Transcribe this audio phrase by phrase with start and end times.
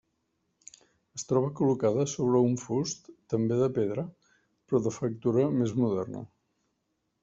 [1.19, 6.29] Es troba col·locada sobre un fust també de pedra però de factura més moderna.